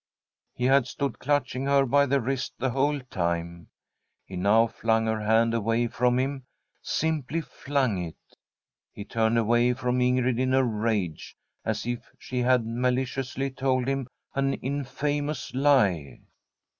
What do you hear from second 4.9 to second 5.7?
her hand